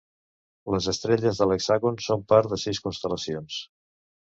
Les 0.75 0.87
estrelles 0.93 1.43
de 1.43 1.49
l'hexàgon 1.53 2.03
són 2.09 2.27
part 2.35 2.53
de 2.55 2.63
sis 2.67 2.85
constel·lacions. 2.89 3.65